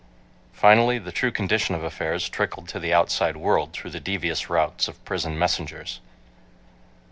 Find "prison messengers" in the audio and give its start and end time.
5.05-5.99